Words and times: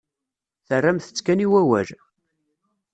Terramt-tt 0.67 1.19
kan 1.25 1.43
i 1.45 1.47
wawal. 1.51 1.89